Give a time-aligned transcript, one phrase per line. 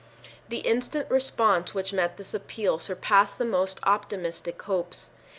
[0.49, 5.11] The instant response which met this appeal surpassed the most optimistic hopes.